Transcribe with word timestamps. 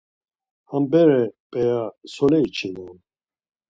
Ha 0.69 0.77
bere 0.91 1.21
p̌eya 1.51 1.79
sole 2.13 2.39
içinam? 2.47 2.95